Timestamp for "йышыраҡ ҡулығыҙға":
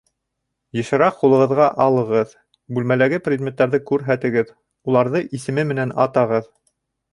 0.77-1.67